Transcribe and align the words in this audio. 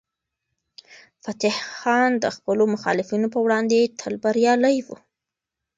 فتح 1.23 1.55
خان 1.77 2.11
د 2.23 2.25
خپلو 2.35 2.63
مخالفینو 2.73 3.27
په 3.33 3.39
وړاندې 3.45 3.79
تل 3.99 4.13
بریالی 4.23 4.77
و. 4.85 4.87